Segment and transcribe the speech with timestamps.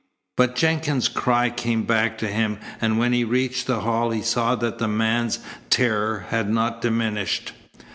[0.35, 4.55] But Jenkins's cry came back to him, and when he reached the hall he saw
[4.55, 5.37] that the man's
[5.69, 7.51] terror had not diminished.